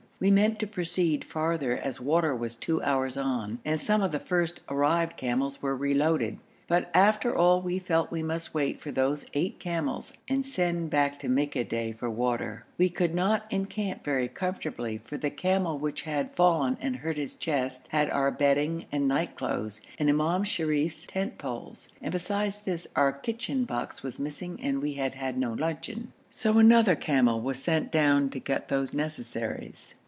[0.19, 4.19] We meant to proceed farther as water was two hours on, and some of the
[4.19, 9.25] first arrived camels were reloaded; but, after all, we felt we must wait for those
[9.33, 12.65] eight camels, and send back to Mikadèh for water.
[12.77, 17.33] We could not encamp very comfortably, for the camel which had fallen and hurt his
[17.33, 22.87] chest had our bedding and night clothes and Imam Sharif's tent poles, and besides this
[22.95, 26.13] our kitchen box was missing and we had had no luncheon.
[26.29, 29.95] So another camel was sent down to fetch those necessaries.